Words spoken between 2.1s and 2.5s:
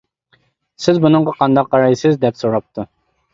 -دەپ